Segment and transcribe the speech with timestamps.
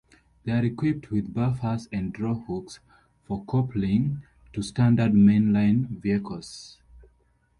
[0.45, 2.79] They are equipped with buffers and drawhooks,
[3.25, 6.79] for coupling to standard main line vehicles.